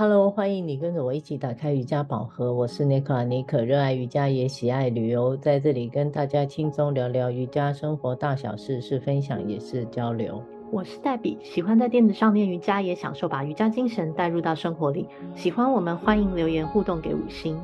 [0.00, 2.54] Hello，欢迎你跟着我一起打开瑜伽宝盒。
[2.54, 10.42] 我是妮可，妮可热爱瑜伽也喜爱旅游，在这里跟大家轻松聊聊瑜伽生活大小事，是分享也是交流。
[10.72, 15.06] 我是黛比，喜欢在垫子上练瑜伽，也享受把瑜伽精神带入到生活里。
[15.34, 17.60] 喜欢我们，欢迎留言互动给五星。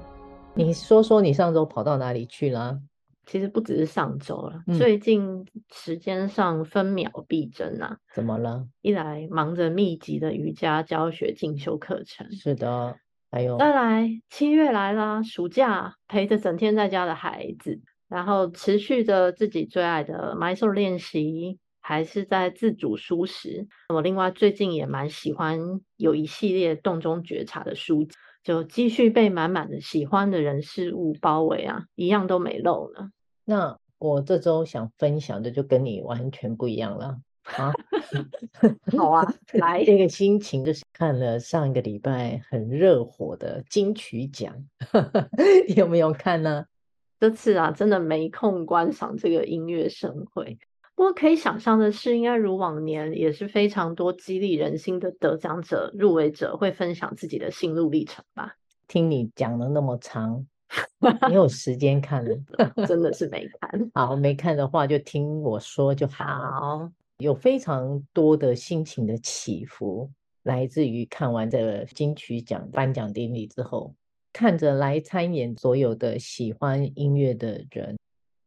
[0.53, 2.79] 你说说你上周跑到哪里去了？
[3.27, 7.99] 其实不只是上周了，嗯、最近时间上分秒必争啊！
[8.15, 8.67] 怎么了？
[8.83, 12.97] 一来忙着密集的瑜伽教学进修课程，是的，
[13.31, 23.67] 还有再来七月来啦，暑假陪着整天在家的孩子，然后持续着自己最爱的 Mysore 练习，还是在自主书食。
[23.93, 25.59] 我另外最近也蛮喜欢
[25.97, 33.11] 有一系列洞中觉察的书籍，就继续被满满的喜欢的人事物包围啊，一样都没漏呢。
[33.47, 37.73] 那我这周想分享的就跟你完全不一样了啊！
[38.99, 44.53] 好啊，来，这个心情就是看了上一个礼拜很热火的金曲奖，
[45.69, 46.67] 你 有没有看呢？
[47.21, 50.59] 这次啊，真的没空观赏这个音乐盛会。
[50.97, 58.57] 不过可以想象的是，应该如往年，也是非常多激励人心的得奖者、入围者会分享自己的心路历程吧？
[58.89, 60.47] 听你讲了那么长。
[61.29, 62.37] 没有时间看了，
[62.87, 63.91] 真的是没看。
[63.95, 66.25] 好，没看的话就听我说就好。
[66.25, 70.11] 好，有非常多的心情的起伏，
[70.43, 73.95] 来自于看完这个金曲奖颁奖典礼之后，
[74.33, 77.97] 看着来参演所有的喜欢音乐的人，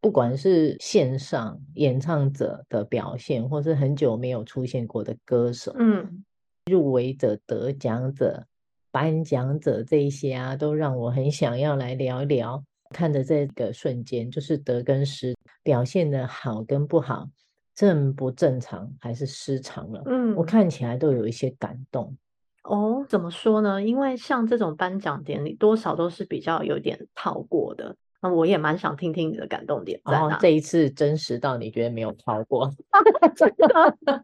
[0.01, 6.23] 不管是线上演唱者的表现，或是很久没有出现过的歌手，嗯，
[6.65, 8.45] 入围者、得奖者。
[8.91, 12.63] 颁奖者这一些啊，都让我很想要来聊一聊。
[12.91, 17.29] 看着这个瞬间，就是得跟失表现的好跟不好，
[17.75, 20.01] 正不正常还是失常了？
[20.07, 22.17] 嗯，我看起来都有一些感动。
[22.64, 23.83] 哦，怎么说呢？
[23.83, 27.95] 因为像这种颁奖典礼，多少都是比较有点套过的。
[28.21, 30.19] 那我也蛮想听听你的感动点在哪。
[30.19, 32.69] 然后这一次真实到你觉得没有套过？
[33.35, 34.23] 真的？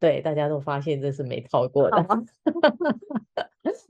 [0.00, 2.06] 对，大家都发现这是没套过的。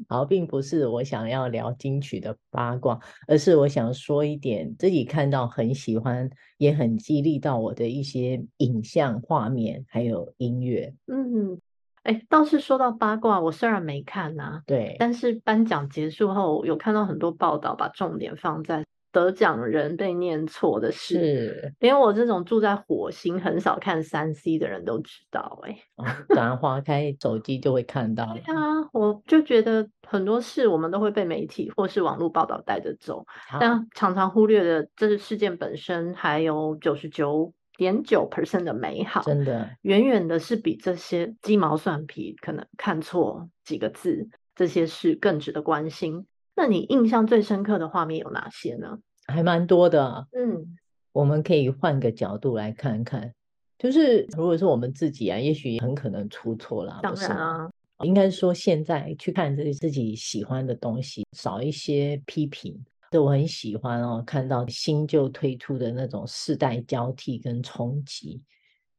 [0.08, 2.98] 好，并不是我想要聊金曲的八卦，
[3.28, 6.28] 而是我想说一点自己看到很喜欢，
[6.58, 10.92] 也很激励到我的一些影像画面，还有音乐。
[11.06, 11.56] 嗯，
[12.02, 18.84] 哎，倒是说到八卦，我虽然没看呐、啊，对，但是颁奖结束后有看到很多报道，把重点放在。
[19.12, 25.70] 得奖人被念错的事，是连我这种住在火星、很少看三 C 的人都知道、欸。
[25.96, 28.32] 哎，当然花开手机就会看到。
[28.34, 33.26] 对啊，我就觉得很多事我们都会被媒体或是网络报道带着走，
[33.60, 39.22] 但常常忽略的这是事件本身还有九十九点九 percent 的美好。
[39.22, 46.26] 真的，远远的是比这些鸡毛蒜皮可能看错几个字这些事更值得关心。
[46.60, 48.98] 那你印象最深刻的画面有哪些呢？
[49.26, 50.28] 还蛮多的。
[50.32, 50.76] 嗯，
[51.10, 53.32] 我们可以换个角度来看看，
[53.78, 57.00] 就是如果是我们自己啊，也许很可能出错了。
[57.02, 57.70] 当然啊，
[58.04, 62.78] 应该说现在去看这自己喜欢的东西，少一些批评。
[63.10, 68.42] 这我很喜欢哦，看到新旧推出的那种世代交替跟冲击，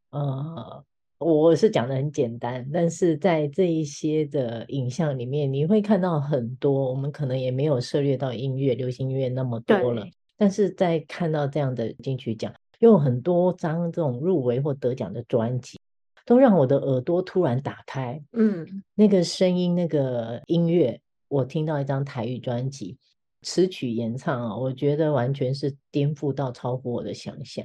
[0.10, 0.84] 呃。
[1.24, 10.04] 我是讲的很简单，但是在这一些的影像里面，你会看到很多我们可能也没有涉猎到音乐、流行音乐那么多了。
[10.36, 15.80] 但是在看到这样的金曲奖，有很多张这种入围或得奖的专辑，
[16.26, 18.20] 都让我的耳朵突然打开。
[18.34, 22.98] 嗯，那个声音、那个音乐，我听到一张台语专辑，
[23.44, 27.64] 词曲演唱啊，我觉得完全是颠覆到超乎我的想象。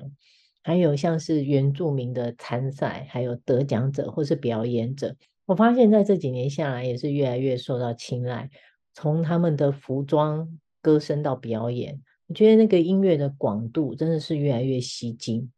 [0.66, 8.50] 还有像是原住民的参赛，还有得奖者或是表演者，我发现在这几年下来也是越来越受到青睐。
[8.92, 15.48] 从他们的服装、歌声到表演，我觉得那个音乐的广度真的是越来越吸睛，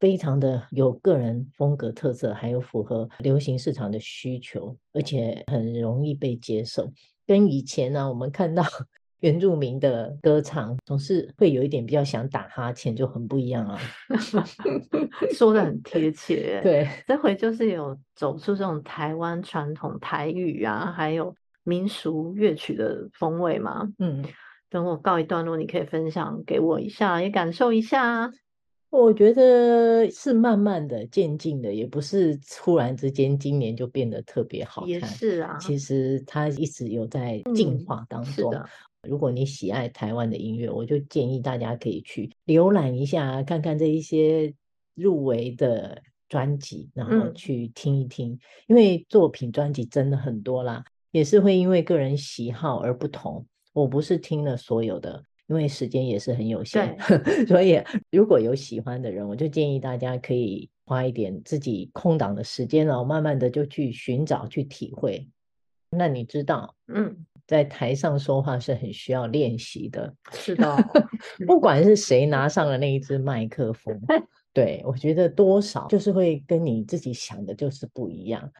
[0.00, 6.90] 非常的有个人风格特色，还有符合流行市场的需求，而且很容易被接受。
[7.26, 8.64] 跟以前呢、啊，我们看到。
[9.26, 13.76] 原住民的歌唱总是会有一点比较想打哈欠，就很不一样啊。
[15.34, 21.34] 说的很贴切， 对，这回就是有走出这种台湾传统台语啊，还有
[21.64, 23.88] 民俗乐曲的风味嘛。
[23.98, 24.24] 嗯，
[24.70, 28.30] 等我告一段落，你可以分享给我一下，也感受一下。
[28.90, 34.88] 我觉得是慢慢的、渐进的，也不是突然之间今年就变得特别好看。
[34.88, 38.54] 也是啊，其实它一直有在进化当中。
[38.54, 38.64] 嗯
[39.08, 44.52] 如果你喜爱台湾的音乐，我就建议大家可以去浏览一下，看看这一些
[44.94, 48.38] 入围的专辑，然后去听一听，嗯、
[48.68, 50.84] 因为作品专辑真的很多啦。
[51.12, 53.46] 也是会因为个人喜好而不同。
[53.72, 57.78] 我不是听了所有的，因为时间也是很有限，对 所以
[58.10, 65.28] 如果有喜欢的人，我就建议大家可以花一点自己空档的时间，然后慢慢的就去寻找、去体会。
[65.90, 70.76] 那你知道，嗯，在台上说话是很需要练习的，是的，
[71.46, 73.98] 不管是谁拿上了那一支麦克风。
[74.52, 78.50] 对，我觉得多少就是会跟你自己想的就是不一样。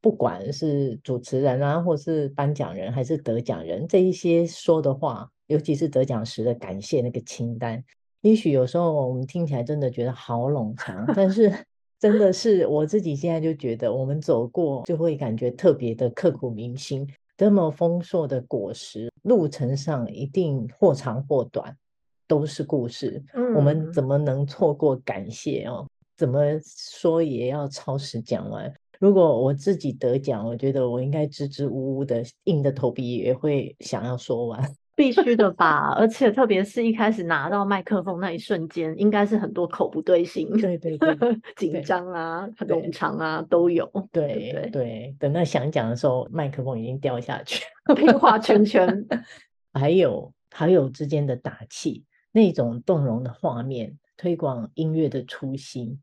[0.00, 7.84] 不管是主持人啊，或是颁奖人，还是得奖人，这一些说的话，尤其是得奖时的感谢那个清单，
[8.22, 11.52] 也许有时候我们听起来真的觉得好冗长，但是
[12.00, 17.06] 真的是我自己现在就觉得，我们走过就会感觉特别的刻骨铭心。
[17.40, 21.74] 这么丰硕的果实，路程上一定或长或短。
[22.28, 25.88] 都是故事，嗯、我们怎么能错过感谢哦？
[26.18, 28.70] 怎么说也要超时讲完。
[28.98, 34.62] 如果我自己得奖，我觉得我应该支支吾吾的，硬着头皮也会想要说完，
[35.00, 35.94] 必须的吧？
[35.96, 41.16] 而且特别是一开始拿到麦克风那一瞬间，应该是很多口不对心，对对对，
[41.56, 43.90] 紧张啊、冗长啊都有。
[44.12, 47.64] 对对等到想讲的时候，麦克风已经掉下去，
[47.96, 49.06] 变化圈圈。
[49.72, 52.04] 还有还有之间的打气。
[52.32, 55.98] 那种动容的画面，推广音乐的初心，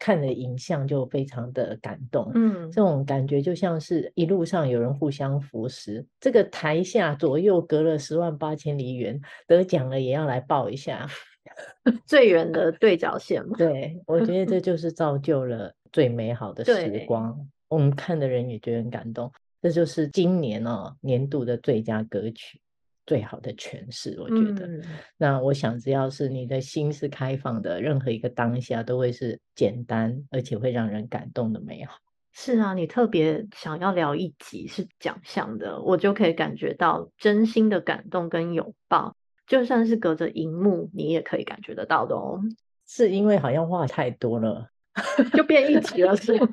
[0.00, 2.32] 看了影像就非常的感动。
[2.34, 11.06] 嗯，这种感觉就像是一路上有人互相扶持，这个台下左右隔了十万八千里远，得奖了也要来抱一下，
[12.06, 13.56] 最远的对角线嘛。
[13.58, 17.38] 对，我觉得这 就是造就了最美好的时光，
[17.68, 19.30] 我们看的人也觉得很感动。
[19.62, 22.58] 这就是今年哦年度的最佳歌曲。
[23.10, 24.68] 最好的诠释，我觉得。
[24.68, 24.84] 嗯、
[25.16, 31.98] 那我想，只要是你的心是开放的，任何一个当下都会是简单而且会让人感动的美好。
[32.30, 39.16] 是啊，你特别想要聊一集是奖项的，我就可以感觉到真心的感动跟拥抱，
[39.48, 42.40] 就算是隔着荧幕，你也可以感觉得到的哦。
[42.86, 44.70] 是因为好像话太多了。
[45.32, 46.48] 就变一体了，是吗？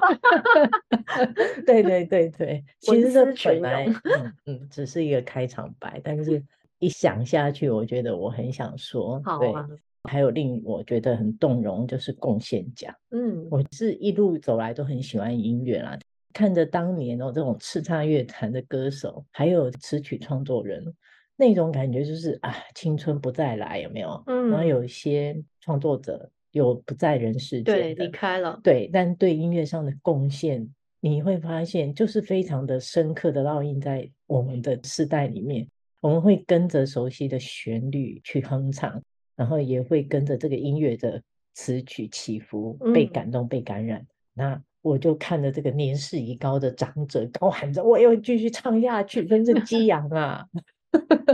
[1.65, 6.41] 对对对对，其实这本来嗯嗯只是一个开场白，但是
[6.79, 9.67] 一想下去，我觉得我很想说，好啊。
[9.67, 12.93] 对，还有令我觉得很动容，就是贡献奖。
[13.11, 15.97] 嗯，我是一路走来都很喜欢音乐啦，
[16.31, 20.93] 看着当年哦这种叱咤乐坛的歌手，还有词曲创作人，
[21.35, 24.23] 那种感觉就是啊，青春不再来，有没有？
[24.27, 26.29] 嗯，然后有一些创作者。
[26.51, 30.67] 有不在人世间，对，离开了，对，但对音乐上的贡献，
[30.99, 35.67] 你会发现就是非常的深刻的烙印在我们的世代里面。
[35.99, 39.01] 我们会跟着熟悉的旋律去哼唱，
[39.35, 41.21] 然后也会跟着这个音乐的
[41.53, 43.99] 词曲起伏，被感动、被感染。
[44.01, 50.45] 嗯、那我就看着这个年事已高的长者高喊着：“我要继续唱下去，真是激 昂啊！”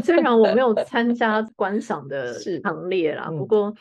[0.01, 2.33] 虽然我没有参加观赏的
[2.63, 3.71] 行列啦，是不过。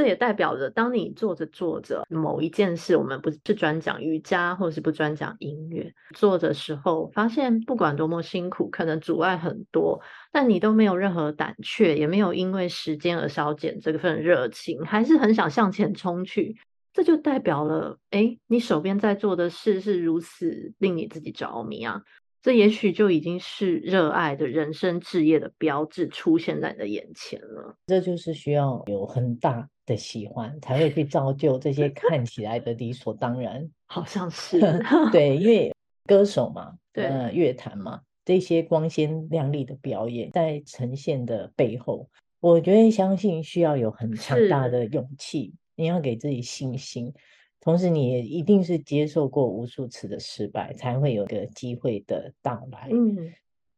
[0.00, 10.00] 这也代表着，当你做着做着某一件事，我们不是专讲瑜伽，或者是不专讲音乐，做的时候，发现不管多么辛苦，可能阻碍很多，
[10.32, 16.56] 但你都没有任何胆怯，也没有因为时间而消减这份热情，还是很想向前冲去。
[16.94, 22.00] 这就代表了，哎，你手边在做的事是如此令你自己着迷啊。
[22.42, 27.76] 这也许就已经是热爱的人生志业的标志出现在你的眼前了。
[27.86, 33.68] 这就是需要有很大的喜欢，才会去造就这些看起来的理所当然。
[33.86, 34.60] 好像是
[35.12, 35.74] 对，因为
[36.06, 42.08] 歌手嘛，对，呃，乐坛嘛，这些光鲜亮丽的表演在呈现的背后，
[42.40, 47.12] 我觉得相信需要有很强大的勇气，你要给自己信心。
[47.60, 52.88] 同时，你也一定是接受过无数次的失败，才会有个机会的到来。
[52.90, 53.34] 嗯，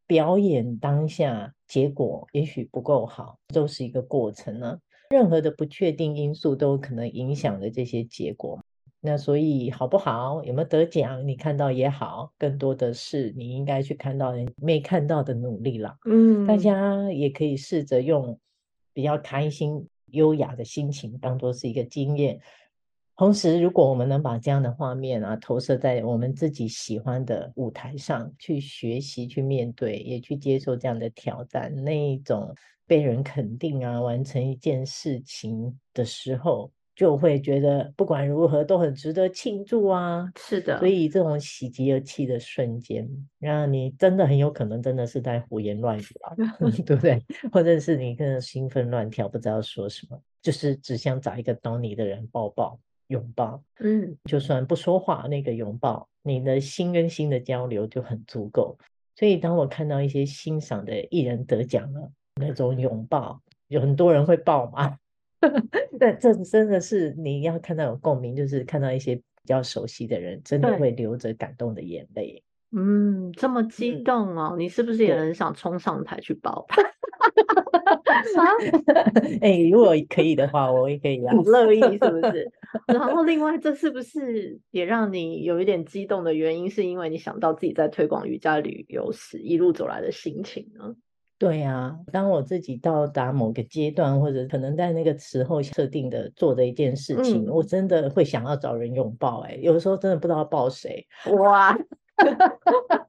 [0.07, 4.79] 表演当下结果也许不够好，都是一个过程呢。
[5.11, 8.59] 任何的不确定因素都可能影响了这些结果。
[9.01, 15.97] 那所以好不好，有没有得奖，你看到也好，更多的是你应该去看到人没看到的努力了。
[16.09, 18.39] 嗯，大家也可以试着用
[18.95, 22.41] 比较开心、优雅的心情，当做是一个经验。
[23.17, 32.53] 同时，如果我们能把这样的画面啊投射在我们自己喜欢的舞台上，去学习、去面对，也去接受这样的挑战，那一种
[32.87, 40.29] 被人肯定啊，完成一件事情的时候，就会觉得不管如何都很值得庆祝啊。
[40.37, 46.35] 是的，所以这种喜极而泣的瞬间，让你真的很有可能真的是在胡言乱语啊，
[46.85, 47.23] 对不对？
[47.53, 52.81] 或者是你更兴奋乱跳，不知道说什么，就是只想找一个懂你的人抱抱。
[53.13, 58.77] 拥抱，嗯，就算不说话，那个拥抱，你的心跟心的交流就很足够。
[59.15, 64.97] 所以当我看到一些欣赏的艺人得奖了，那种拥抱，有很多人会抱嘛？
[66.01, 72.43] 但这真的是你要看到有共鸣，就是看到一些比较熟悉的人，真的会流着感动的眼泪。
[72.75, 74.53] 嗯，这么激动哦！
[74.55, 76.67] 嗯、你是不是也很想冲上台去抱？
[79.41, 82.51] 哎、欸，如果可以的话，我也可以啊， 很乐意，是不是？
[82.87, 90.95] 然后另外，这是不是也让你有一点激动的原因，是因为你想到自己在推广瑜伽旅游时一路走来的心情呢？
[91.39, 99.55] 对呀、啊，当我自己到达某个阶段，或者可能在那个时候设定的做的一件事情，嗯、我真的会想要找人拥抱、欸。
[99.55, 101.05] 哎，有的时候真的不知道抱谁。
[101.39, 101.77] 哇！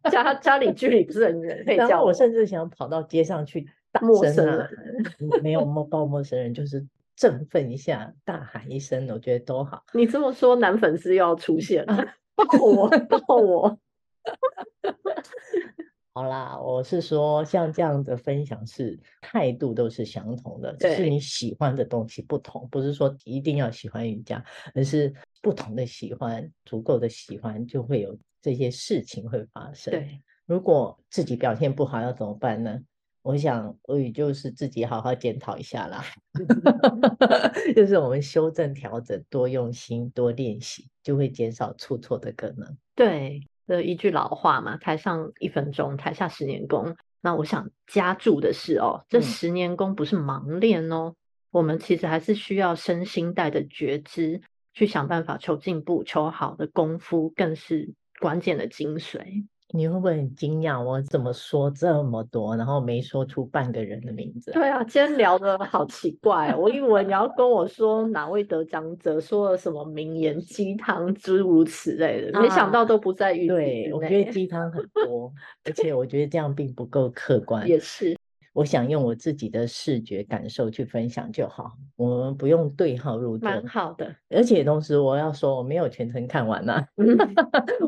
[0.10, 3.68] 家家里距离不是很远，然后我甚至想跑到街上去
[4.02, 4.70] 陌生人，
[5.44, 6.86] 没有摸抱陌生人，就是
[7.16, 9.84] 振奋一下，大喊一声，我觉得都好。
[9.94, 12.90] 你这么说，男粉丝又要出现了，抱我，
[13.28, 13.80] 抱我。
[16.16, 24.44] 好啦，我是说，像这样的分享是态度都是相同的，只是你喜欢的东西不同，不是说一定要喜欢瑜伽，
[24.76, 28.18] 而是不同的喜欢，足够的喜欢就会有。
[28.44, 29.94] 这些事情会发生。
[29.94, 32.78] 对，如果自己表现不好要怎么办呢？
[33.24, 36.04] 我想我也就是自己好好检讨一下啦，
[37.76, 42.78] 就是我们修正调整，多用心多练习，就会减少出错的可能。
[42.94, 46.96] 对，的一句老话嘛，台上一分钟，台下十年功。
[47.22, 51.16] 那我想加注的是哦，这十年功不是盲练哦，嗯、
[51.52, 54.42] 我们其实还是需要身心带着觉知
[54.74, 57.94] 去想办法求进步、求好的功夫，更是。
[58.20, 60.80] 关键的精髓，你会不会很惊讶？
[60.80, 64.52] 我怎么说这么多，然后没说出半个人的名字？
[64.52, 66.56] 对啊，今天聊的好奇怪。
[66.56, 73.48] 我以为你要跟我说哪位得奖者说了什么名言鸡汤，诸如此类的，啊、没想到都不在于。
[73.48, 75.34] 对，我觉得鸡汤很多，
[75.66, 77.68] 而且我觉得这样并不够客观。
[77.68, 78.16] 也是。
[78.54, 83.50] 我想用我自己的视觉感受去分享就好，我们不用对号入座。
[83.50, 86.88] 蛮好的，而且同时我要说，我没有全程看完 呐、啊，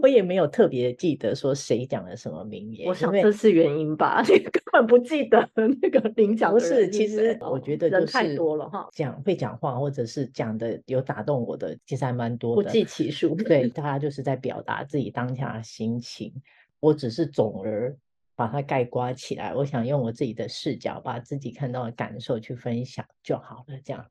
[0.02, 2.88] 我也没有特别记得说谁讲了什么名言。
[2.90, 5.48] 我想这是原因吧， 你根本不记得
[5.82, 6.52] 那个领奖。
[6.52, 13.36] 不是，其实我觉得就是太多了哈，讲会讲话或者是讲的有打动我的，其实还蛮多的，不计其数。
[13.36, 16.34] 对，大家就是在表达自己当下的心情，
[16.80, 17.96] 我只是总而。
[18.36, 23.76] 把它盖刮起来，我想用我自己的视角，把自己看到的感受去分享就好了。
[23.84, 24.06] 这样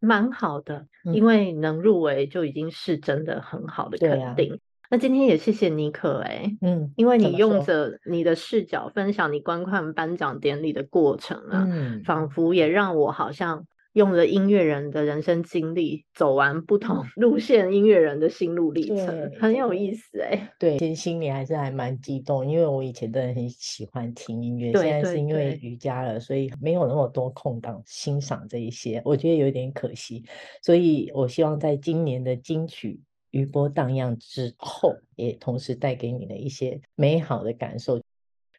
[0.00, 4.54] 蛮好的，嗯、因为能入围就已经是真的很好的肯定。
[4.54, 4.58] 啊、
[4.90, 13.66] 那今天也谢谢尼克哎、欸，嗯，因为你用着你的视角分享你观看颁奖典礼的过程啊，嗯，仿佛也让我好像。
[13.96, 20.48] 用了音乐人的人生经历，走完不同路线音乐人的心路历程，很有意思哎、欸。
[20.58, 30.22] 对，其实心里还是还蛮激动，因为我以前真的很喜欢听音乐，对现在是因为瑜伽了，所以没有那么多空档欣赏这一些，我觉得有点可惜。
[30.62, 33.00] 所以我希望在今年的金曲
[33.30, 37.98] 余波荡漾之后，也同时带给你的一些美好的感受。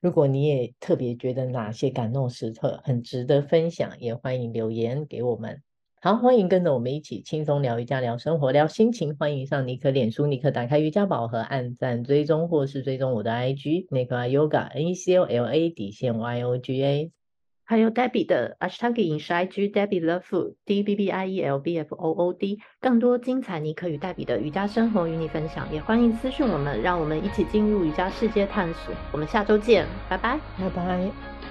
[0.01, 5.61] 如果你也特别觉得哪些感动时刻很值得分享，也欢迎留言给我们。
[5.99, 9.15] 好，欢迎跟着我们一起轻松聊瑜伽、聊生活、聊心情。
[9.17, 17.11] 欢迎上尼克脸书，尼克打开瑜伽宝盒，按赞追踪或是追踪我的 IG 尼克 Yoga N E C O L A 底线 Y O G A。
[17.69, 21.77] 还有 Debbie 的 Ashtag 饮食 IG Debbie Love Food D B B I E L B
[21.77, 28.95] F O O D，更多精彩妮可与 Debbie 的瑜伽生活与你分享，也欢迎私讯我们，让我们一起进入瑜伽世界探索。
[29.11, 31.46] 我们下周见，拜拜，拜拜。